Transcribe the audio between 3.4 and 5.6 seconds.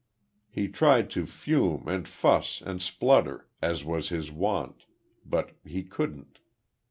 as was his wont; but